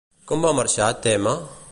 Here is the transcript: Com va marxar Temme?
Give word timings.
Com 0.31 0.45
va 0.45 0.53
marxar 0.59 0.87
Temme? 1.07 1.35